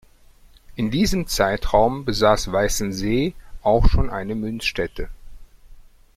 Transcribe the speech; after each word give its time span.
In 0.75 0.89
diesem 0.89 1.27
Zeitraum 1.27 2.05
besaß 2.05 2.51
Weißensee 2.51 3.35
auch 3.61 3.87
schon 3.87 4.09
eine 4.09 4.33
Münzstätte. 4.33 5.09